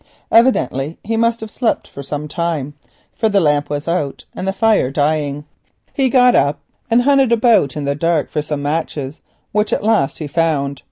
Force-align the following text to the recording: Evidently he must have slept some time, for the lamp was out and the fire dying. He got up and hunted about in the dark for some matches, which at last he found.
Evidently 0.31 0.97
he 1.03 1.15
must 1.15 1.41
have 1.41 1.51
slept 1.51 1.87
some 2.03 2.27
time, 2.27 2.73
for 3.13 3.29
the 3.29 3.39
lamp 3.39 3.69
was 3.69 3.87
out 3.87 4.25
and 4.35 4.47
the 4.47 4.51
fire 4.51 4.89
dying. 4.89 5.45
He 5.93 6.09
got 6.09 6.33
up 6.33 6.59
and 6.89 7.03
hunted 7.03 7.31
about 7.31 7.77
in 7.77 7.85
the 7.85 7.93
dark 7.93 8.31
for 8.31 8.41
some 8.41 8.63
matches, 8.63 9.21
which 9.51 9.71
at 9.71 9.83
last 9.83 10.17
he 10.17 10.25
found. 10.25 10.79